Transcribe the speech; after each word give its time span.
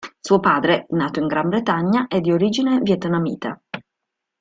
Suo 0.19 0.39
padre 0.39 0.87
nato 0.89 1.19
in 1.19 1.27
Gran 1.27 1.49
Bretagna 1.49 2.07
è 2.07 2.19
di 2.21 2.31
origine 2.31 2.79
vietnamita. 2.81 3.61